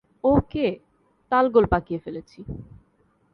[0.23, 0.67] ওকে,
[1.31, 2.39] তালগোল পাকিয়ে ফেলেছি।